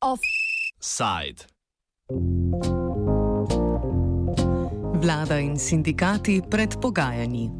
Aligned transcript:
Offside. 0.00 1.44
Vlada 4.94 5.38
in 5.38 5.58
sindikati 5.58 6.40
pred 6.50 6.80
pogajanji. 6.80 7.50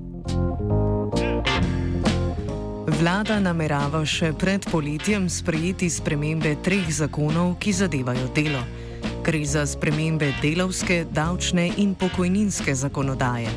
Vlada 2.87 3.37
namerava 3.41 4.01
še 4.07 4.33
pred 4.33 4.65
poletjem 4.71 5.29
sprejeti 5.29 5.91
spremembe 5.93 6.57
treh 6.65 6.89
zakonov, 6.89 7.59
ki 7.61 7.73
zadevajo 7.73 8.33
delo. 8.33 8.86
Gre 9.27 9.43
za 9.45 9.67
spremembe 9.67 10.31
delovske, 10.43 11.03
davčne 11.11 11.73
in 11.83 11.95
pokojninske 11.99 12.75
zakonodaje. 12.75 13.51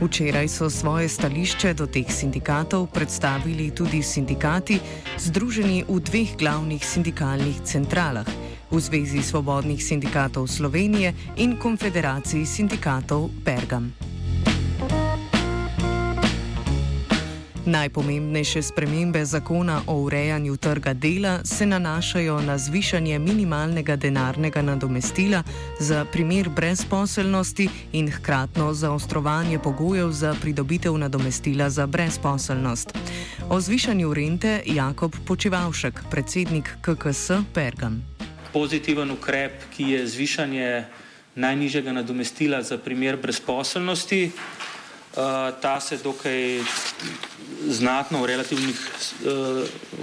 Včeraj 0.00 0.48
so 0.48 0.66
svoje 0.70 1.06
stališče 1.08 1.74
do 1.78 1.86
teh 1.86 2.10
sindikatov 2.10 2.90
predstavili 2.90 3.70
tudi 3.70 4.02
sindikati, 4.02 4.80
združeni 5.22 5.84
v 5.86 6.00
dveh 6.02 6.34
glavnih 6.34 6.82
sindikalnih 6.82 7.62
centralah, 7.62 8.26
v 8.70 8.80
Zvezi 8.82 9.22
svobodnih 9.22 9.78
sindikatov 9.78 10.50
Slovenije 10.50 11.14
in 11.38 11.54
Konfederaciji 11.54 12.42
sindikatov 12.42 13.30
Pergam. 13.46 14.11
Najpomembnejše 17.66 18.62
spremembe 18.62 19.24
zakona 19.24 19.82
o 19.86 19.94
urejanju 19.94 20.56
trga 20.56 20.92
dela 20.92 21.44
se 21.44 21.66
nanašajo 21.66 22.40
na 22.40 22.58
zvišanje 22.58 23.18
minimalnega 23.18 23.96
denarnega 23.96 24.62
nadomestila 24.62 25.42
za 25.80 26.04
primer 26.04 26.48
brezposelnosti 26.48 27.68
in 27.92 28.10
hkratno 28.10 28.74
zaostrovanje 28.74 29.58
pogojev 29.58 30.10
za 30.10 30.34
pridobitev 30.40 30.98
nadomestila 30.98 31.70
za 31.70 31.86
brezposelnost. 31.86 32.98
O 33.50 33.60
zvišanju 33.60 34.14
rente 34.14 34.62
Jakob 34.66 35.12
Počevalšek, 35.26 36.00
predsednik 36.10 36.76
KKS 36.80 37.30
Pergam. 37.54 38.02
Pozitiven 38.52 39.10
ukrep, 39.10 39.52
ki 39.76 39.84
je 39.84 40.06
zvišanje 40.06 40.84
najnižjega 41.34 41.92
nadomestila 41.92 42.62
za 42.62 42.78
primer 42.78 43.16
brezposelnosti. 43.16 44.30
Uh, 45.12 45.52
ta 45.60 45.80
se 45.80 45.98
dokaj 46.00 46.60
znatno 47.68 48.22
v, 48.24 48.24
uh, 48.24 48.48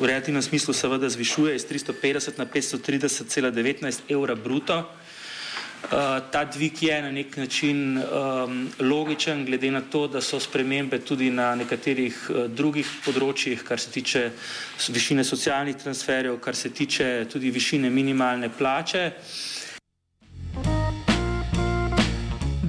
v 0.01 0.05
relativnem 0.05 0.41
smislu 0.41 0.73
seveda 0.73 1.09
zvišuje 1.09 1.55
iz 1.55 1.65
350 1.65 2.37
na 2.37 2.45
530,19 2.45 4.05
evra 4.05 4.35
bruto. 4.35 4.77
Uh, 4.79 6.21
ta 6.31 6.45
dvig 6.45 6.83
je 6.83 7.01
na 7.01 7.11
nek 7.11 7.37
način 7.37 7.97
um, 7.97 8.69
logičen, 8.79 9.45
glede 9.45 9.71
na 9.71 9.81
to, 9.81 10.07
da 10.07 10.21
so 10.21 10.39
spremembe 10.39 10.99
tudi 10.99 11.31
na 11.33 11.55
nekaterih 11.55 12.29
drugih 12.53 12.85
področjih, 13.05 13.65
kar 13.65 13.81
se 13.81 13.89
tiče 13.89 14.29
višine 14.93 15.23
socialnih 15.25 15.75
transferjev, 15.75 16.37
kar 16.37 16.55
se 16.55 16.69
tiče 16.69 17.25
tudi 17.31 17.49
višine 17.49 17.89
minimalne 17.89 18.53
plače. 18.53 19.07
Uh, 19.09 19.58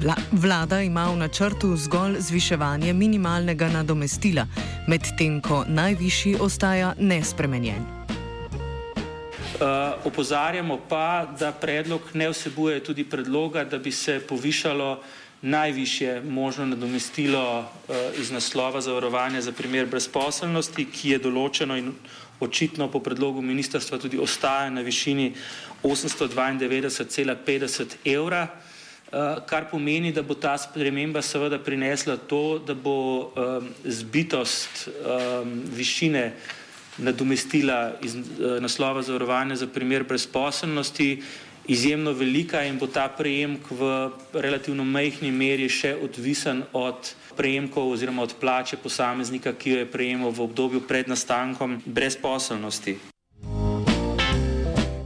Vla, 0.01 0.17
vlada 0.33 0.81
ima 0.81 1.13
v 1.13 1.21
načrtu 1.21 1.77
zgolj 1.77 2.25
zviševanje 2.25 2.89
minimalnega 2.97 3.69
nadomestila, 3.69 4.49
medtem 4.89 5.45
ko 5.45 5.69
najvišji 5.69 6.41
ostaja 6.41 6.97
nespremenjen. 6.97 7.85
Uh, 7.85 8.01
opozarjamo 10.09 10.81
pa, 10.89 11.29
da 11.39 11.53
predlog 11.53 12.01
ne 12.15 12.31
vsebuje 12.33 12.81
tudi 12.81 13.05
predloga, 13.05 13.65
da 13.65 13.79
bi 13.79 13.93
se 13.93 14.21
povišalo 14.25 15.03
najvišje 15.43 16.23
možno 16.25 16.67
nadomestilo 16.67 17.61
uh, 17.61 17.67
iz 18.17 18.31
naslova 18.31 18.81
zavarovanja 18.81 19.41
za 19.41 19.53
primer 19.53 19.87
brezposelnosti, 19.87 20.85
ki 20.89 21.11
je 21.11 21.19
določeno 21.29 21.77
in 21.77 21.93
očitno 22.41 22.89
po 22.89 23.01
predlogu 23.05 23.43
ministrstva 23.43 23.99
tudi 23.99 24.19
ostaja 24.19 24.71
na 24.71 24.81
višini 24.81 25.35
892,50 25.85 27.85
evra. 28.17 28.49
Eh, 29.13 29.37
kar 29.47 29.65
pomeni, 29.71 30.13
da 30.13 30.23
bo 30.23 30.35
ta 30.39 30.55
sprememba 30.59 31.19
seveda 31.23 31.59
prinesla 31.59 32.15
to, 32.17 32.61
da 32.63 32.75
bo 32.75 33.27
um, 33.35 33.67
zbitost 33.85 34.87
um, 34.87 35.63
višine 35.75 36.37
nadomestila 36.99 37.99
iz 38.03 38.15
uh, 38.15 38.63
naslova 38.63 39.03
zavarovanja 39.03 39.57
za 39.57 39.67
primer 39.67 40.05
brezposobnosti 40.05 41.23
izjemno 41.67 42.13
velika 42.13 42.63
in 42.63 42.79
bo 42.79 42.87
ta 42.87 43.09
prejemk 43.09 43.71
v 43.71 44.11
relativno 44.33 44.85
majhni 44.85 45.35
meri 45.35 45.67
še 45.69 45.97
odvisen 45.99 46.63
od 46.73 47.15
prejemkov 47.37 47.91
oziroma 47.91 48.23
od 48.23 48.39
plače 48.41 48.77
posameznika, 48.77 49.53
ki 49.59 49.71
jo 49.71 49.79
je 49.83 49.91
prejemal 49.91 50.31
v 50.31 50.47
obdobju 50.47 50.87
pred 50.87 51.11
nastankom 51.11 51.83
brezposobnosti. 51.87 52.99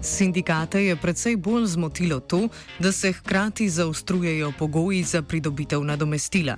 Sindikate 0.05 0.85
je 0.85 0.97
predvsej 0.97 1.37
bolj 1.37 1.67
zmotilo 1.67 2.21
to, 2.21 2.49
da 2.79 2.93
se 2.93 3.13
hkrati 3.13 3.69
zaostrujejo 3.69 4.53
pogoji 4.59 5.03
za 5.03 5.23
pridobitev 5.23 5.85
nadomestila. 5.85 6.57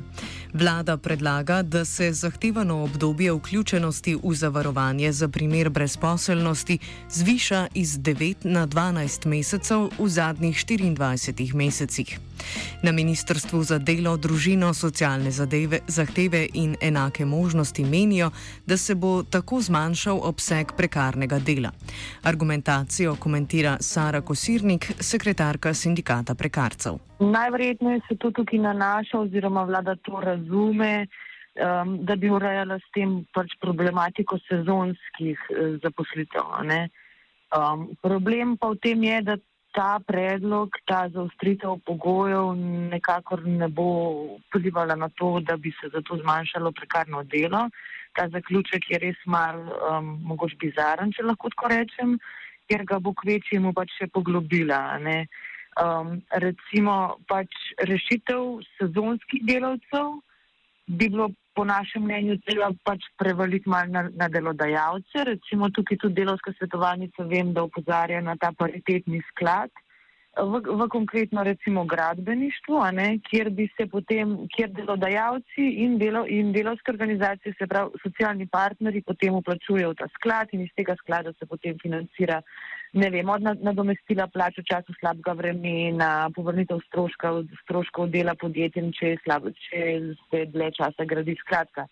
Vlada 0.54 0.96
predlaga, 0.96 1.62
da 1.62 1.84
se 1.84 2.12
zahtevano 2.12 2.82
obdobje 2.82 3.32
vključenosti 3.32 4.16
v 4.22 4.34
zavarovanje 4.34 5.12
za 5.12 5.28
primer 5.28 5.70
brezposelnosti 5.70 6.78
zviša 7.10 7.66
iz 7.74 7.98
9 7.98 8.34
na 8.42 8.66
12 8.66 9.26
mesecev 9.26 9.90
v 9.98 10.08
zadnjih 10.08 10.56
24 10.56 11.54
mesecih. 11.54 12.18
Na 12.82 12.92
Ministrstvu 12.92 13.62
za 13.64 13.78
delo, 13.78 14.16
družino, 14.16 14.74
socialne 14.74 15.30
zadeve, 15.30 15.80
zahteve 15.88 16.48
in 16.54 16.76
enake 16.80 17.24
možnosti 17.24 17.84
menijo, 17.84 18.30
da 18.66 18.76
se 18.76 18.94
bo 18.94 19.22
tako 19.22 19.60
zmanjšal 19.60 20.20
obseg 20.22 20.72
prekarnega 20.76 21.38
dela. 21.38 21.72
Argumentacijo 22.22 23.16
komentira 23.36 23.76
Sara 23.80 24.22
Kosirnik, 24.22 24.86
sekretarka 25.00 25.74
sindikata 25.74 26.34
prekarcev. 26.34 26.96
Najverjetneje 27.20 28.00
se 28.08 28.16
to 28.16 28.30
tukaj 28.30 28.58
nanaša 28.58 29.18
oziroma 29.18 29.64
vlada 29.68 29.94
to 29.96 30.20
razume. 30.20 31.06
Um, 31.56 32.04
da 32.04 32.16
bi 32.16 32.28
urejala 32.28 32.76
s 32.78 32.88
tem 32.92 33.24
pač 33.32 33.54
problematiko 33.60 34.36
sezonskih 34.44 35.38
eh, 35.50 35.76
zaposlitev. 35.82 36.44
Um, 36.52 37.96
problem 38.02 38.56
pa 38.60 38.68
v 38.74 38.76
tem 38.80 39.04
je, 39.04 39.20
da 39.22 39.36
ta 39.72 39.98
predlog, 40.04 40.76
ta 40.84 41.08
zaostritev 41.08 41.80
pogojev 41.84 42.52
nekako 42.92 43.40
ne 43.44 43.68
bo 43.68 43.88
vplivala 44.48 44.96
na 44.96 45.08
to, 45.08 45.40
da 45.40 45.56
bi 45.56 45.72
se 45.80 45.88
zato 45.92 46.16
zmanjšalo 46.20 46.72
prekarno 46.72 47.24
delo. 47.24 47.68
Ta 48.12 48.28
zaključek 48.28 48.90
je 48.90 48.98
res 48.98 49.16
mal 49.24 49.56
um, 49.60 50.20
mogoče 50.24 50.56
bizaren, 50.60 51.12
če 51.12 51.24
lahko 51.24 51.48
tako 51.56 51.72
rečem, 51.72 52.18
ker 52.68 52.84
ga 52.84 52.98
bo 53.00 53.14
kvečjemu 53.14 53.72
pač 53.76 53.94
še 53.98 54.10
poglobila. 54.12 54.98
Um, 55.76 56.22
recimo 56.42 57.18
pač 57.28 57.52
rešitev 57.84 58.62
sezonskih 58.78 59.44
delavcev 59.44 60.16
bi 60.86 61.08
bilo 61.10 61.28
po 61.56 61.64
našem 61.64 62.04
mnenju 62.04 62.36
treba 62.44 62.70
pač 62.84 63.00
prevaliti 63.18 63.68
malo 63.68 63.90
na, 63.90 64.02
na 64.12 64.28
delodajalce. 64.28 65.24
Recimo 65.24 65.70
tukaj 65.72 65.98
tudi 66.02 66.20
delovska 66.20 66.52
svetovalnica 66.58 67.24
vem, 67.24 67.52
da 67.56 67.64
upozarja 67.64 68.20
na 68.20 68.36
ta 68.36 68.52
paritetni 68.52 69.22
sklad. 69.32 69.72
V, 70.36 70.60
v 70.60 70.88
konkretno 70.92 71.40
recimo 71.42 71.86
gradbeništvu, 71.88 72.80
ne, 72.92 73.06
kjer 73.24 73.48
bi 73.56 73.64
se 73.76 73.86
potem, 73.88 74.34
kjer 74.52 74.68
delodajalci 74.76 75.68
in, 75.84 75.96
delo, 75.98 76.26
in 76.28 76.52
delovske 76.52 76.92
organizacije, 76.92 77.54
se 77.56 77.66
pravi 77.66 77.96
socialni 78.02 78.44
partneri, 78.46 79.00
potem 79.00 79.34
uplačujejo 79.34 79.94
ta 79.96 80.10
sklad 80.18 80.52
in 80.52 80.66
iz 80.66 80.74
tega 80.76 80.96
sklada 81.00 81.32
se 81.38 81.48
potem 81.48 81.78
financira 81.80 82.42
ne 82.96 83.10
vem, 83.10 83.28
od 83.28 83.44
nadomestila 83.60 84.26
plač 84.32 84.56
v 84.60 84.64
času 84.68 84.94
slabega 84.96 85.34
vremena, 85.36 86.28
povrnitev 86.36 86.80
stroškov, 86.88 87.44
stroškov 87.64 88.08
dela 88.14 88.36
podjetjem, 88.40 88.92
če, 88.96 89.16
slab, 89.24 89.50
če 89.68 89.82
se 90.30 90.44
dlje 90.52 90.70
časa 90.78 91.04
gradi. 91.08 91.36
Skratka, 91.42 91.86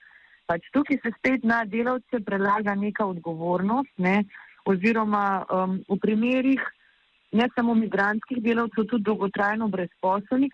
pač 0.48 0.64
tukaj 0.72 1.00
se 1.02 1.12
spet 1.18 1.44
na 1.44 1.62
delavce 1.68 2.22
prelaga 2.24 2.76
neka 2.78 3.06
odgovornost, 3.12 3.92
ne, 3.98 4.22
oziroma 4.64 5.44
um, 5.44 5.76
v 5.88 6.00
primerih 6.00 6.62
ne 7.34 7.48
samo 7.54 7.74
migranskih 7.74 8.40
delavcev, 8.42 8.86
tudi 8.90 9.04
dolgotrajno 9.04 9.68
brezposobnih, 9.68 10.52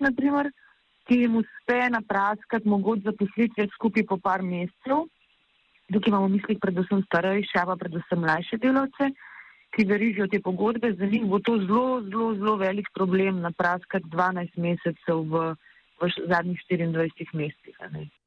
ki 1.07 1.17
jim 1.23 1.37
uspe 1.37 1.81
napraskati 1.91 2.69
mogoče 2.69 3.09
zaposlitve 3.09 3.67
skupaj 3.75 4.07
po 4.07 4.17
par 4.19 4.43
mesecev. 4.43 5.09
Tukaj 5.93 6.11
imamo 6.13 6.29
v 6.29 6.37
mislih 6.37 6.59
predvsem 6.63 7.03
starejše, 7.09 7.67
pa 7.67 7.77
predvsem 7.77 8.21
mlajše 8.21 8.61
delavce 8.63 9.11
ki 9.75 9.85
verižijo 9.87 10.27
te 10.27 10.41
pogodbe, 10.41 10.93
za 10.93 11.07
njih 11.07 11.25
bo 11.25 11.39
to 11.39 11.59
zelo, 11.59 12.03
zelo, 12.03 12.35
zelo 12.35 12.57
velik 12.57 12.89
problem 12.95 13.41
napraskati 13.41 14.05
12 14.05 14.57
mesecev 14.57 15.23
v, 15.33 15.55
v 16.01 16.11
zadnjih 16.33 16.61
24 16.71 17.35
mesecih. 17.35 18.20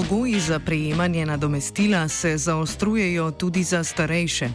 Pogoji 0.00 0.40
za 0.40 0.58
prejemanje 0.58 1.26
nadomestila 1.26 2.08
se 2.08 2.38
zaostrujejo 2.38 3.30
tudi 3.30 3.62
za 3.62 3.84
starejše. 3.84 4.48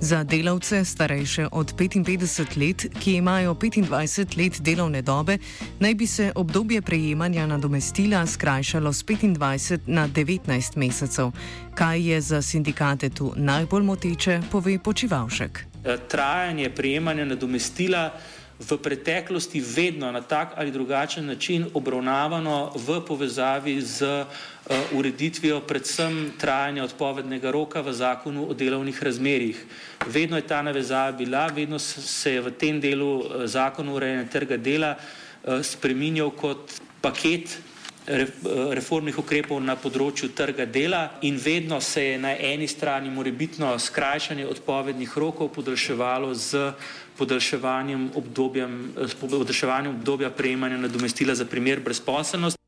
Za 0.00 0.24
delavce 0.24 0.84
starejše 0.84 1.46
od 1.52 1.74
55 1.74 2.58
let, 2.60 2.86
ki 3.00 3.12
imajo 3.14 3.54
25 3.54 4.38
let 4.38 4.60
delovne 4.60 5.02
dobe, 5.02 5.38
naj 5.80 5.94
bi 5.94 6.06
se 6.06 6.32
obdobje 6.34 6.82
prejemanja 6.82 7.46
nadomestila 7.46 8.26
skrajšalo 8.26 8.92
z 8.92 9.04
25 9.04 9.78
na 9.86 10.08
19 10.08 10.76
mesecev. 10.76 11.30
Kaj 11.74 12.08
je 12.10 12.20
za 12.20 12.42
sindikate 12.42 13.10
tu 13.10 13.32
najbolj 13.36 13.82
moteče, 13.82 14.40
pove 14.50 14.78
Počivalšek. 14.78 15.64
Trajanje 16.08 16.70
prejemanja 16.70 17.24
nadomestila 17.24 18.10
v 18.56 18.78
preteklosti 18.80 19.60
vedno 19.60 20.08
na 20.12 20.20
tak 20.20 20.56
ali 20.56 20.70
drugačen 20.70 21.26
način 21.26 21.66
obravnavano 21.74 22.72
v 22.74 23.00
povezavi 23.04 23.80
z 23.80 24.02
uh, 24.02 24.96
ureditvijo 24.96 25.60
predvsem 25.60 26.32
trajanja 26.40 26.84
odpovednega 26.84 27.50
roka 27.50 27.80
v 27.80 27.92
zakonu 27.92 28.48
o 28.48 28.54
delovnih 28.54 29.02
razmerjih. 29.02 29.64
Vedno 30.06 30.36
je 30.36 30.46
ta 30.46 30.62
navezava 30.62 31.12
bila, 31.12 31.46
vedno 31.46 31.78
se 31.78 32.32
je 32.32 32.40
v 32.40 32.50
tem 32.50 32.80
delu 32.80 33.18
uh, 33.18 33.44
zakonu 33.44 33.94
urejanja 33.94 34.24
trga 34.32 34.56
dela 34.56 34.96
uh, 34.96 35.60
spreminjal 35.62 36.30
kot 36.30 36.80
paket 37.00 37.58
reformnih 38.06 39.18
ukrepov 39.18 39.60
na 39.62 39.74
področju 39.76 40.30
trga 40.36 40.66
dela 40.66 41.18
in 41.26 41.38
vedno 41.42 41.80
se 41.80 42.04
je 42.04 42.18
na 42.18 42.34
eni 42.38 42.68
strani 42.70 43.10
morebitno 43.10 43.72
skrajšanje 43.78 44.46
odpovednih 44.46 45.16
rokov 45.18 45.50
podaljševalo 45.54 46.34
z 46.34 46.70
podaljševanjem, 47.18 48.10
obdobjem, 48.14 48.76
podaljševanjem 49.20 49.96
obdobja 49.96 50.30
prejemanja 50.30 50.78
nadomestila 50.78 51.34
za 51.34 51.44
primer 51.44 51.80
brezposelnosti. 51.80 52.65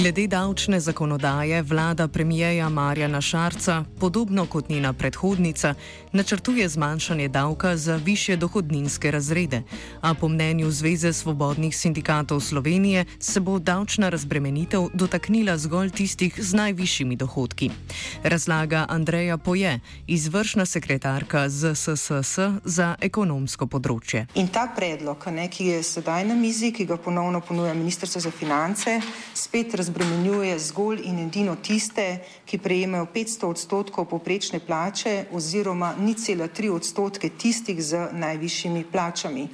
Glede 0.00 0.26
davčne 0.26 0.80
zakonodaje 0.80 1.62
vlada 1.62 2.08
premijeja 2.08 2.68
Marjana 2.68 3.20
Šarca, 3.20 3.84
podobno 3.98 4.46
kot 4.46 4.68
njena 4.68 4.92
predhodnica, 4.92 5.74
načrtuje 6.12 6.68
zmanjšanje 6.68 7.28
davka 7.28 7.76
za 7.76 7.96
više 7.96 8.36
dohodninske 8.36 9.10
razrede, 9.10 9.62
a 10.00 10.14
po 10.14 10.28
mnenju 10.28 10.70
Zveze 10.70 11.12
svobodnih 11.12 11.76
sindikatov 11.76 12.40
Slovenije 12.40 13.04
se 13.18 13.40
bo 13.40 13.58
davčna 13.58 14.08
razbremenitev 14.08 14.86
dotaknila 14.94 15.58
zgolj 15.58 15.90
tistih 15.90 16.34
z 16.38 16.54
najvišjimi 16.54 17.16
dohodki. 17.16 17.70
Razlaga 18.22 18.86
Andreja 18.88 19.36
Poje, 19.36 19.80
izvršna 20.06 20.66
sekretarka 20.66 21.48
ZSSS 21.48 22.38
za 22.64 22.94
ekonomsko 23.00 23.66
področje. 23.66 24.26
In 24.34 24.48
ta 24.48 24.64
predlog, 24.76 25.26
ne, 25.26 25.48
ki 25.48 25.66
je 25.66 25.82
sedaj 25.82 26.24
na 26.24 26.34
mizi, 26.34 26.72
ki 26.72 26.84
ga 26.84 26.96
ponovno 26.96 27.40
ponuja 27.40 27.74
Ministrstvo 27.74 28.20
za 28.20 28.30
finance, 28.30 29.00
spet 29.34 29.74
razbremenjuje 29.90 30.58
zgolj 30.58 31.00
in 31.04 31.18
edino 31.18 31.56
tiste, 31.56 32.20
ki 32.46 32.58
prejemajo 32.58 33.06
500 33.14 33.46
odstotkov 33.46 34.04
poprečne 34.04 34.60
plače 34.60 35.24
oziroma 35.32 35.94
ni 35.98 36.14
cela 36.14 36.46
tri 36.48 36.70
odstotke 36.70 37.28
tistih 37.28 37.82
z 37.82 38.08
najvišjimi 38.12 38.84
plačami. 38.92 39.48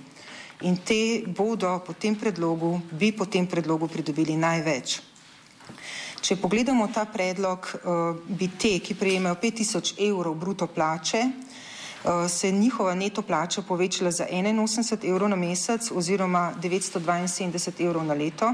In 0.61 0.77
te 0.77 1.23
bodo 1.27 1.79
po 1.87 1.93
tem 1.93 2.15
predlogu, 2.15 2.81
bi 2.93 3.13
po 3.13 3.25
tem 3.25 3.47
predlogu 3.47 3.89
pridobili 3.89 4.37
največ. 4.37 5.01
Če 6.21 6.37
pogledamo 6.37 6.89
ta 6.93 7.05
predlog, 7.05 7.73
eh, 7.73 8.21
bi 8.29 8.49
te, 8.59 8.79
ki 8.79 8.95
prejemajo 8.95 9.35
5000 9.35 9.95
evrov 9.99 10.35
bruto 10.35 10.67
plače, 10.67 11.19
eh, 11.19 12.29
se 12.29 12.51
njihova 12.53 12.95
neto 12.95 13.23
plača 13.23 13.63
povečala 13.63 14.11
za 14.11 14.27
81 14.31 15.05
evrov 15.05 15.29
na 15.29 15.37
mesec 15.37 15.91
oziroma 15.93 16.53
972 16.61 17.81
evrov 17.81 18.05
na 18.05 18.15
leto. 18.15 18.53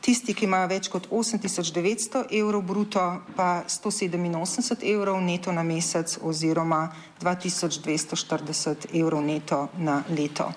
Tisti, 0.00 0.32
ki 0.32 0.46
imajo 0.48 0.68
več 0.70 0.88
kot 0.88 1.10
8900 1.12 2.24
evrov 2.32 2.64
bruto, 2.64 3.02
pa 3.36 3.64
187 3.68 4.86
evrov 4.88 5.20
neto 5.20 5.52
na 5.52 5.62
mesec 5.62 6.16
oziroma 6.24 6.88
2240 7.20 8.88
evrov 8.96 9.20
neto 9.20 9.68
na 9.76 10.00
leto. 10.08 10.48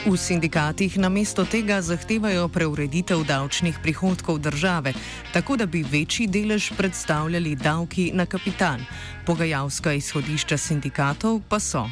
V 0.00 0.16
sindikatih 0.16 0.96
namesto 0.96 1.44
tega 1.44 1.76
zahtevajo 1.82 2.48
preureditev 2.48 3.20
davčnih 3.28 3.82
prihodkov 3.82 4.38
države, 4.40 4.94
tako 5.32 5.56
da 5.60 5.66
bi 5.66 5.82
večji 5.82 6.26
delež 6.26 6.72
predstavljali 6.78 7.54
davki 7.54 8.10
na 8.14 8.26
kapital. 8.26 8.80
Pogajalska 9.26 9.92
izhodišča 9.92 10.56
sindikatov 10.56 11.42
pa 11.48 11.60
so. 11.60 11.84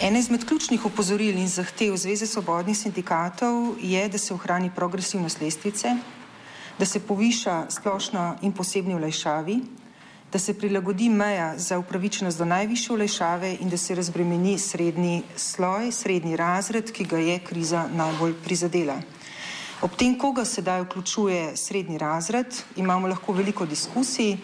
Ena 0.00 0.18
izmed 0.18 0.44
ključnih 0.48 0.84
opozoril 0.86 1.36
in 1.38 1.48
zahtev 1.48 1.96
Zveze 1.96 2.26
svobodnih 2.26 2.76
sindikatov 2.78 3.74
je, 3.82 4.08
da 4.08 4.18
se 4.18 4.32
ohrani 4.34 4.70
progresivnost 4.76 5.40
lestvice, 5.40 5.92
da 6.78 6.86
se 6.86 7.00
poviša 7.00 7.66
splošno 7.68 8.38
in 8.42 8.52
posebni 8.52 8.94
olajšavi, 8.94 9.58
da 10.32 10.38
se 10.38 10.54
prilagodi 10.58 11.08
meja 11.08 11.52
za 11.58 11.78
upravičenost 11.78 12.38
do 12.38 12.44
najvišje 12.44 12.94
olajšave 12.94 13.56
in 13.60 13.68
da 13.68 13.76
se 13.76 13.94
razbremeni 13.94 14.58
srednji 14.58 15.22
sloj, 15.36 15.92
srednji 15.92 16.36
razred, 16.36 16.92
ki 16.92 17.04
ga 17.04 17.18
je 17.18 17.38
kriza 17.38 17.84
najbolj 17.92 18.34
prizadela. 18.44 18.96
Ob 19.82 19.90
tem, 19.96 20.18
koga 20.18 20.44
sedaj 20.44 20.80
vključuje 20.80 21.56
srednji 21.56 21.98
razred, 21.98 22.56
imamo 22.76 23.08
lahko 23.08 23.32
veliko 23.32 23.66
diskusij. 23.66 24.36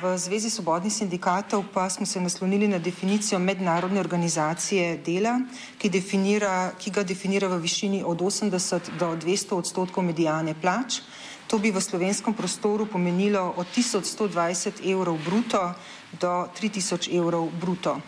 V 0.00 0.18
Zvezi 0.18 0.48
svobodnih 0.50 0.92
sindikatov 0.92 1.64
pa 1.74 1.90
smo 1.90 2.06
se 2.06 2.20
naslonili 2.20 2.68
na 2.68 2.78
definicijo 2.78 3.38
mednarodne 3.38 4.00
organizacije 4.00 4.96
dela, 5.04 5.40
ki, 5.78 5.90
definira, 5.90 6.72
ki 6.78 6.90
ga 6.90 7.02
definira 7.02 7.48
v 7.48 7.58
višini 7.60 8.02
od 8.06 8.20
80 8.20 8.96
do 8.98 9.12
200 9.16 9.54
odstotkov 9.54 10.04
medijane 10.04 10.54
plač. 10.54 11.02
To 11.46 11.58
bi 11.58 11.70
v 11.70 11.80
slovenskem 11.80 12.34
prostoru 12.34 12.86
pomenilo 12.86 13.54
od 13.56 13.66
1120 13.76 14.80
evrov 14.92 15.18
bruto 15.24 15.74
do 16.20 16.48
3000 16.60 17.12
evrov 17.12 17.50
bruto. 17.60 18.00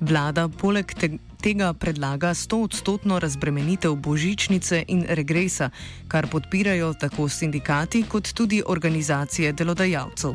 Vlada 0.00 0.48
poleg 0.48 0.94
tega 0.94 1.27
tega 1.42 1.72
predlaga 1.72 2.34
100-odstotno 2.34 3.18
razbremenitev 3.18 3.94
božičnice 3.94 4.84
in 4.88 5.04
regresa, 5.08 5.70
kar 6.08 6.26
podpirajo 6.26 6.94
tako 6.94 7.28
sindikati 7.28 8.02
kot 8.02 8.32
tudi 8.32 8.62
organizacije 8.66 9.52
delodajalcev. 9.52 10.34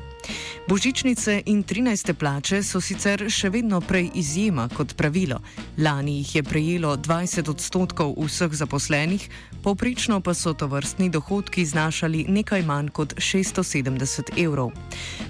Božičnice 0.70 1.42
in 1.46 1.64
13. 1.64 2.14
plače 2.14 2.64
so 2.64 2.82
sicer 2.82 3.26
še 3.30 3.50
vedno 3.50 3.82
prej 3.82 4.10
izjema 4.16 4.70
kot 4.70 4.96
pravilo. 4.96 5.42
Lani 5.78 6.18
jih 6.18 6.36
je 6.36 6.44
prejelo 6.44 6.96
20 6.98 7.50
odstotkov 7.50 8.16
vseh 8.18 8.54
zaposlenih, 8.54 9.30
povprečno 9.64 10.22
pa 10.22 10.34
so 10.34 10.54
to 10.54 10.68
vrstni 10.68 11.10
dohodki 11.10 11.66
znašali 11.66 12.26
nekaj 12.30 12.64
manj 12.64 12.90
kot 12.90 13.16
670 13.18 14.40
evrov. 14.46 14.72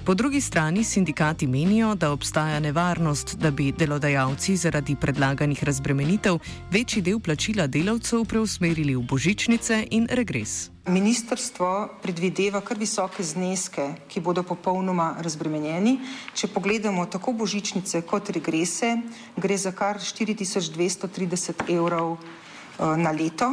Po 0.04 0.14
drugi 0.14 0.40
strani 0.40 0.84
sindikati 0.84 1.46
menijo, 1.46 1.94
da 1.94 2.12
obstaja 2.12 2.60
nevarnost, 2.60 3.36
da 3.36 3.50
bi 3.50 3.72
delodajalci 3.72 4.56
zaradi 4.56 4.96
predlaganih 4.96 5.63
razbremenitev 5.64 6.38
večji 6.70 7.02
del 7.02 7.20
plačila 7.20 7.66
delavcev 7.66 8.24
preusmerili 8.24 8.94
v 8.96 9.02
božičnice 9.02 9.86
in 9.90 10.06
regres. 10.10 10.70
Ministrstvo 10.86 11.68
predvideva 12.02 12.60
kar 12.60 12.76
visoke 12.78 13.24
zneske, 13.24 13.86
ki 14.08 14.20
bodo 14.20 14.42
popolnoma 14.44 15.14
razbremenjeni. 15.24 15.94
Če 16.36 16.50
pogledamo 16.52 17.06
tako 17.06 17.32
božičnice 17.32 18.02
kot 18.04 18.28
regrese, 18.36 18.90
gre 19.36 19.56
za 19.56 19.72
kar 19.72 19.96
4230 19.96 21.64
evrov 21.72 22.12
uh, 22.12 22.96
na 23.00 23.14
leto. 23.16 23.48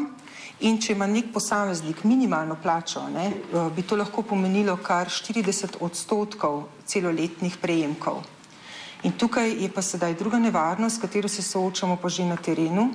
In 0.67 0.77
če 0.77 0.91
ima 0.93 1.07
nek 1.07 1.31
posameznik 1.33 2.03
minimalno 2.03 2.59
plačo, 2.61 3.07
ne, 3.09 3.31
uh, 3.31 3.71
bi 3.73 3.81
to 3.87 3.95
lahko 3.95 4.21
pomenilo 4.27 4.75
kar 4.83 5.07
40 5.07 5.79
odstotkov 5.79 6.67
celoletnih 6.85 7.57
prejemkov. 7.57 8.21
In 9.03 9.15
tukaj 9.17 9.49
je 9.57 9.69
pa 9.73 9.81
sedaj 9.81 10.13
druga 10.13 10.37
nevarnost, 10.39 10.95
s 10.95 11.01
katero 11.01 11.27
se 11.27 11.41
soočamo 11.41 11.95
pa 11.97 12.09
že 12.09 12.25
na 12.25 12.35
terenu, 12.37 12.91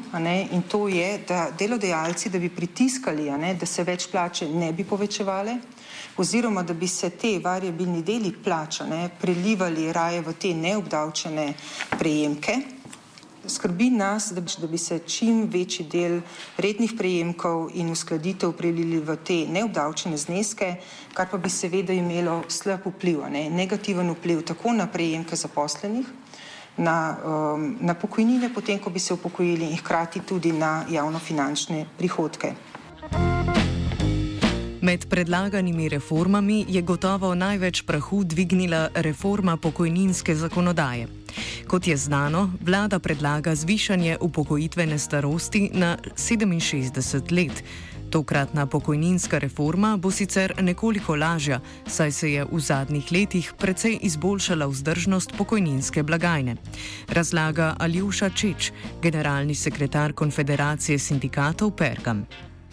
in 0.52 0.62
to 0.62 0.88
je, 0.88 1.18
da 1.28 1.50
delodajalci, 1.58 2.30
da 2.30 2.38
bi 2.38 2.48
pritiskali, 2.48 3.30
ne, 3.30 3.54
da 3.54 3.66
se 3.66 3.82
več 3.82 4.06
plače 4.10 4.48
ne 4.48 4.72
bi 4.72 4.84
povečevale, 4.84 5.58
oziroma 6.16 6.62
da 6.62 6.74
bi 6.74 6.86
se 6.88 7.10
te 7.10 7.38
variabilni 7.42 8.02
deli 8.02 8.32
plača 8.32 8.86
ne, 8.86 9.10
prelivali 9.20 9.92
raje 9.92 10.20
v 10.20 10.32
te 10.38 10.54
neobdavčene 10.54 11.54
prejemke 11.98 12.75
skrbi 13.48 13.90
nas, 13.90 14.30
da 14.32 14.40
bi, 14.40 14.50
da 14.60 14.66
bi 14.66 14.78
se 14.78 14.98
čim 14.98 15.44
večji 15.52 15.86
del 15.92 16.20
rednih 16.56 16.92
prejemkov 16.98 17.70
in 17.74 17.90
uskladitev 17.90 18.52
prelili 18.52 19.00
v 19.00 19.16
te 19.24 19.38
neobdavčene 19.48 20.16
zneske, 20.16 20.76
kar 21.14 21.30
pa 21.30 21.38
bi 21.38 21.50
seveda 21.50 21.92
imelo 21.92 22.42
slab 22.48 22.86
vpliv, 22.86 23.24
ne, 23.30 23.48
negativen 23.50 24.10
vpliv 24.10 24.42
tako 24.42 24.72
na 24.72 24.86
prejemke 24.86 25.36
zaposlenih, 25.36 26.06
na, 26.76 27.16
um, 27.24 27.76
na 27.80 27.94
pokojnine, 27.94 28.52
potem 28.54 28.78
ko 28.78 28.90
bi 28.90 29.00
se 29.00 29.14
upokojili 29.14 29.70
in 29.70 29.76
hkrati 29.76 30.20
tudi 30.20 30.52
na 30.52 30.84
javnofinančne 30.90 31.86
prihodke. 31.98 32.54
Med 34.86 35.06
predlaganimi 35.10 35.88
reformami 35.88 36.64
je 36.68 36.82
gotovo 36.82 37.34
največ 37.34 37.82
prahu 37.82 38.24
dvignila 38.24 38.88
reforma 38.94 39.56
pokojninske 39.56 40.34
zakonodaje. 40.34 41.08
Kot 41.66 41.86
je 41.86 41.96
znano, 41.96 42.52
vlada 42.60 42.98
predlaga 42.98 43.54
zvišanje 43.54 44.18
upokojitvene 44.20 44.98
starosti 44.98 45.70
na 45.74 45.96
67 46.16 47.32
let. 47.32 47.64
Tokratna 48.10 48.66
pokojninska 48.66 49.38
reforma 49.38 49.96
bo 49.96 50.10
sicer 50.10 50.54
nekoliko 50.60 51.16
lažja, 51.16 51.60
saj 51.86 52.12
se 52.12 52.32
je 52.32 52.46
v 52.52 52.60
zadnjih 52.60 53.12
letih 53.12 53.52
precej 53.58 53.98
izboljšala 54.02 54.66
vzdržnost 54.66 55.34
pokojninske 55.38 56.02
blagajne. 56.02 56.56
Razlaga 57.08 57.74
Aljuša 57.78 58.30
Čeč, 58.30 58.72
generalni 59.02 59.54
sekretar 59.54 60.12
Konfederacije 60.12 60.98
sindikatov 60.98 61.70
Pergam. 61.70 62.26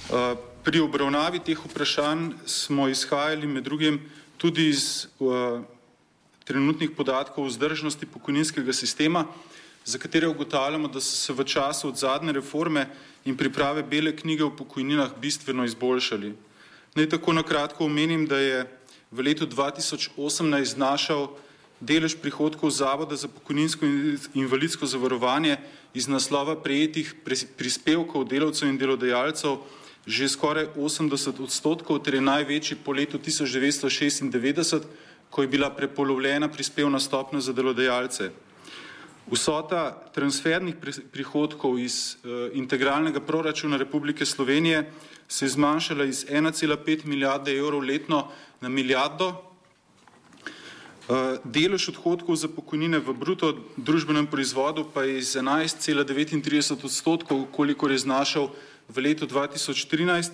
Uh, 0.09 0.52
pri 0.63 0.79
obravnavi 0.79 1.41
teh 1.43 1.59
vprašanj 1.59 2.29
smo 2.47 2.87
izhajali 2.87 3.47
med 3.47 3.63
drugim 3.63 3.99
tudi 4.37 4.69
iz 4.69 5.07
uh, 5.19 5.59
trenutnih 6.47 6.91
podatkov 6.95 7.43
o 7.43 7.47
vzdržnosti 7.47 8.05
pokojninskega 8.05 8.73
sistema, 8.73 9.25
za 9.85 9.99
katere 9.99 10.27
ugotavljamo, 10.27 10.87
da 10.87 11.01
so 11.03 11.15
se 11.15 11.33
v 11.33 11.43
času 11.43 11.87
od 11.87 11.99
zadnje 11.99 12.31
reforme 12.39 12.87
in 13.25 13.37
priprave 13.37 13.83
bele 13.83 14.15
knjige 14.15 14.43
o 14.43 14.55
pokojninah 14.55 15.11
bistveno 15.19 15.65
izboljšali. 15.65 16.33
Naj 16.95 17.09
tako 17.09 17.33
na 17.33 17.43
kratko 17.43 17.85
omenim, 17.85 18.25
da 18.27 18.39
je 18.39 18.63
v 19.11 19.27
letu 19.27 19.47
2018 19.47 20.63
znašal 20.63 21.27
delež 21.79 22.15
prihodkov 22.15 22.71
Zavoda 22.71 23.15
za 23.15 23.27
pokojninsko 23.27 23.85
in 23.85 24.17
invalidsko 24.33 24.85
zavarovanje 24.85 25.57
iz 25.93 26.07
naslova 26.07 26.55
prejetih 26.55 27.15
prispevkov 27.57 28.23
delavcev 28.31 28.69
in 28.69 28.77
delodajalcev 28.77 29.59
že 30.05 30.27
skoraj 30.27 30.75
80 30.75 31.39
odstotkov, 31.39 32.03
je 32.03 32.21
največji 32.21 32.83
po 32.83 32.91
letu 32.91 33.17
1996, 33.17 34.83
ko 35.29 35.41
je 35.41 35.47
bila 35.47 35.69
prepolovljena 35.69 36.47
prispevna 36.47 36.99
stopnja 36.99 37.39
za 37.39 37.53
delodajalce. 37.53 38.31
Vsota 39.23 39.95
transfernih 40.11 40.75
prihodkov 41.11 41.79
iz 41.79 42.19
uh, 42.21 42.51
integralnega 42.53 43.23
proračuna 43.23 43.79
Republike 43.79 44.25
Slovenije 44.25 44.91
se 45.27 45.45
je 45.45 45.49
zmanjšala 45.49 46.05
iz 46.05 46.25
1,5 46.27 47.05
milijarde 47.05 47.55
evrov 47.55 47.81
letno 47.81 48.27
na 48.61 48.69
milijardo. 48.69 49.31
Uh, 51.07 51.39
delež 51.43 51.89
odhodkov 51.89 52.35
za 52.35 52.47
pokojnine 52.47 52.99
v 52.99 53.15
bruto 53.15 53.55
družbenem 53.79 54.27
proizvodu 54.27 54.83
pa 54.93 55.03
je 55.03 55.17
iz 55.17 55.35
11,39 55.35 56.83
odstotkov, 56.83 57.47
koliko 57.51 57.89
je 57.89 57.97
znašal 57.97 58.51
v 58.89 58.97
letu 58.97 59.27
2013, 59.27 60.31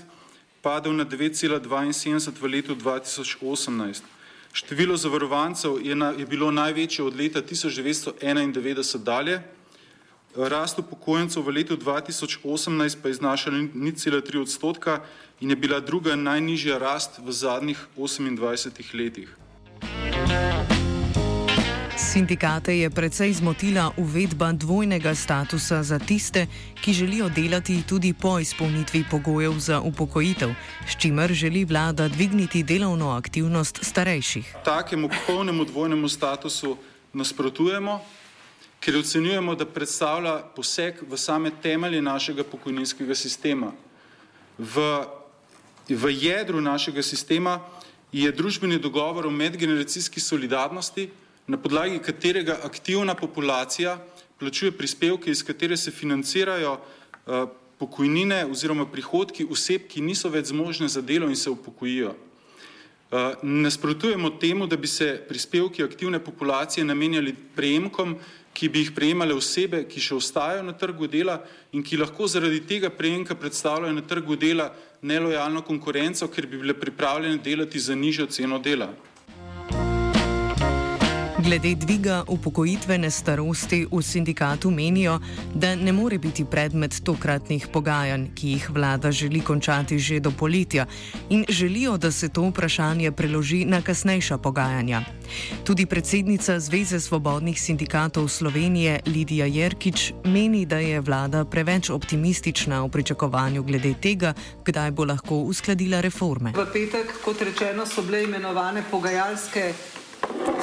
padel 0.62 0.94
na 0.94 1.06
9,72 1.06 2.34
v 2.42 2.46
letu 2.48 2.76
2018. 2.76 4.04
Število 4.54 4.98
zavarovancev 4.98 5.78
je, 5.86 5.96
na, 5.96 6.12
je 6.18 6.26
bilo 6.26 6.52
največje 6.52 7.06
od 7.06 7.16
leta 7.16 7.42
1991 7.42 8.98
dalje, 9.04 9.42
rast 10.36 10.80
upokojencev 10.80 11.44
v 11.44 11.50
letu 11.62 11.78
2018 11.78 13.02
pa 13.02 13.08
je 13.08 13.14
znašala 13.14 13.68
ni 13.74 13.92
cela 13.92 14.22
tri 14.22 14.38
odstotka 14.38 15.02
in 15.42 15.50
je 15.50 15.56
bila 15.56 15.80
druga 15.80 16.16
najnižja 16.16 16.78
rast 16.78 17.18
v 17.18 17.32
zadnjih 17.32 17.80
28 17.98 18.94
letih. 18.94 19.30
Sindikate 22.10 22.74
je 22.74 22.90
precej 22.90 23.38
zmotila 23.38 23.94
uvedba 23.94 24.50
dvojnega 24.50 25.14
statusa 25.16 25.84
za 25.84 26.00
tiste, 26.00 26.48
ki 26.82 26.94
želijo 26.94 27.30
delati 27.30 27.84
tudi 27.86 28.14
po 28.14 28.40
izpolnitvi 28.40 29.04
pogojev 29.12 29.54
za 29.60 29.82
upokojitev, 29.82 30.50
s 30.88 30.98
čimer 30.98 31.34
želi 31.34 31.66
vlada 31.66 32.08
dvigniti 32.08 32.64
delovno 32.64 33.10
aktivnost 33.10 33.80
starejših. 33.82 34.56
Takemu 34.66 35.10
polnemu 35.28 35.66
dvojnemu 35.66 36.10
statusu 36.10 36.78
nasprotujemo, 37.14 38.02
ker 38.80 38.98
ocenjujemo, 38.98 39.56
da 39.56 39.70
predstavlja 39.70 40.40
poseg 40.56 41.06
v 41.06 41.18
same 41.18 41.52
temelje 41.62 42.02
našega 42.02 42.44
pokojninskega 42.44 43.16
sistema. 43.16 43.72
V, 44.58 45.06
v 45.90 46.10
jedru 46.10 46.62
našega 46.62 47.06
sistema 47.06 47.60
je 48.12 48.32
družbeni 48.32 48.80
dogovor 48.80 49.28
o 49.28 49.32
medgeneracijski 49.32 50.20
solidarnosti, 50.20 51.10
na 51.50 51.58
podlagi 51.58 51.98
katerega 52.00 52.60
aktivna 52.64 53.16
populacija 53.16 53.98
plačuje 54.40 54.72
prispevke, 54.72 55.32
iz 55.32 55.44
katere 55.44 55.78
se 55.78 55.92
financirajo 55.92 56.74
uh, 56.74 57.50
pokojnine 57.80 58.46
oziroma 58.46 58.86
prihodki 58.86 59.48
oseb, 59.50 59.88
ki 59.90 60.04
niso 60.06 60.30
več 60.30 60.52
zmožne 60.54 60.88
za 60.88 61.02
delo 61.02 61.30
in 61.30 61.36
se 61.36 61.50
upokojijo. 61.50 62.14
Uh, 63.10 63.34
nasprotujemo 63.42 64.30
temu, 64.30 64.68
da 64.68 64.78
bi 64.78 64.88
se 64.88 65.16
prispevki 65.28 65.84
aktivne 65.84 66.20
populacije 66.22 66.86
namenjali 66.86 67.34
prejemkom, 67.56 68.20
ki 68.54 68.70
bi 68.70 68.86
jih 68.86 68.94
prejemale 68.94 69.34
osebe, 69.34 69.88
ki 69.90 70.02
še 70.06 70.16
ostajajo 70.22 70.64
na 70.70 70.78
trgu 70.78 71.08
dela 71.10 71.40
in 71.74 71.82
ki 71.82 71.98
lahko 71.98 72.28
zaradi 72.30 72.62
tega 72.62 72.94
prejemka 72.94 73.34
predstavljajo 73.36 73.98
na 73.98 74.06
trgu 74.06 74.38
dela 74.38 74.70
nelojalno 75.02 75.66
konkurenco, 75.66 76.28
ker 76.30 76.46
bi 76.46 76.62
bile 76.62 76.78
pripravljene 76.78 77.42
delati 77.42 77.80
za 77.80 77.96
nižjo 77.96 78.30
ceno 78.30 78.60
dela. 78.60 78.94
Glede 81.50 81.76
dviga 81.76 82.24
upokojitvene 82.28 83.10
starosti 83.12 83.88
v 83.92 84.02
sindikatu 84.02 84.70
menijo, 84.72 85.20
da 85.56 85.76
ne 85.76 85.92
more 85.92 86.18
biti 86.18 86.46
predmet 86.46 87.02
tokratnih 87.04 87.68
pogajanj, 87.74 88.28
ki 88.36 88.52
jih 88.52 88.70
vlada 88.70 89.12
želi 89.12 89.42
končati 89.42 89.98
že 90.00 90.20
do 90.20 90.32
poletja 90.32 90.86
in 91.30 91.46
želijo, 91.50 91.98
da 91.98 92.12
se 92.12 92.30
to 92.30 92.42
vprašanje 92.50 93.12
preloži 93.12 93.66
na 93.66 93.82
kasnejša 93.82 94.38
pogajanja. 94.38 95.02
Tudi 95.64 95.86
predsednica 95.86 96.60
Zveze 96.60 97.00
svobodnih 97.00 97.62
sindikatov 97.62 98.28
Slovenije 98.28 99.00
Lidija 99.06 99.46
Jerkič 99.46 100.14
meni, 100.26 100.66
da 100.66 100.78
je 100.78 101.02
vlada 101.02 101.46
preveč 101.46 101.90
optimistična 101.90 102.84
v 102.86 102.90
pričakovanju 102.90 103.64
glede 103.64 103.94
tega, 104.02 104.34
kdaj 104.66 104.92
bo 104.92 105.06
lahko 105.06 105.36
uskladila 105.36 106.02
reforme. 106.02 106.54
V 106.56 106.66
petek, 106.74 107.10
kot 107.26 107.42
rečeno, 107.42 107.86
so 107.86 108.02
bile 108.02 108.24
imenovane 108.24 108.84
pogajalske 108.92 109.74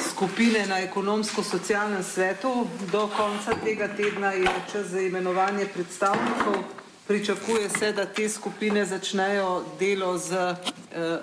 skupine 0.01 0.65
na 0.67 0.79
ekonomsko-socialnem 0.79 2.03
svetu. 2.03 2.67
Do 2.91 3.09
konca 3.17 3.53
tega 3.63 3.87
tedna 3.87 4.31
je 4.31 4.49
čas 4.71 4.85
za 4.87 5.01
imenovanje 5.01 5.65
predstavnikov. 5.73 6.63
Pričakuje 7.07 7.69
se, 7.69 7.91
da 7.91 8.05
te 8.05 8.29
skupine 8.29 8.85
začnejo 8.85 9.63
delo 9.79 10.17
z 10.17 10.33
eh, 10.33 10.55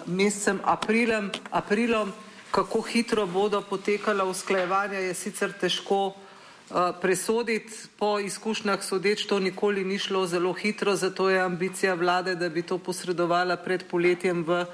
mesecem 0.06 0.60
aprilem, 0.64 1.30
aprilom. 1.50 2.12
Kako 2.50 2.80
hitro 2.80 3.26
bodo 3.26 3.62
potekala 3.62 4.24
usklajevanja, 4.24 4.98
je 4.98 5.14
sicer 5.14 5.52
težko 5.52 6.14
eh, 6.14 6.92
presoditi. 7.02 7.72
Po 7.98 8.18
izkušnjah 8.18 8.84
sodeč 8.84 9.26
to 9.26 9.38
nikoli 9.38 9.84
ni 9.84 9.98
šlo 9.98 10.26
zelo 10.26 10.52
hitro, 10.52 10.96
zato 10.96 11.30
je 11.30 11.40
ambicija 11.40 11.94
vlade, 11.94 12.34
da 12.34 12.48
bi 12.48 12.62
to 12.62 12.78
posredovala 12.78 13.56
pred 13.56 13.84
poletjem 13.90 14.44
v 14.44 14.64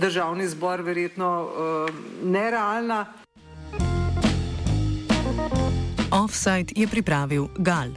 državni 0.00 0.48
zbor 0.48 0.80
verjetno 0.80 1.44
uh, 1.44 1.94
nerealna. 2.24 3.06
Offside 6.10 6.74
je 6.76 6.86
pripravil 6.86 7.48
Gal. 7.58 7.94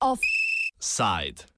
Offside. 0.00 1.46